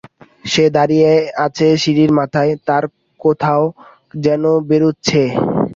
সে 0.45 0.63
দাঁড়িয়ে 0.75 1.11
আছে 1.45 1.67
সিঁড়ির 1.81 2.11
মাথায়, 2.19 2.51
তারা 2.67 2.87
কোথায় 3.19 3.65
যেন 4.17 4.43
বেরুচ্ছে। 4.69 5.21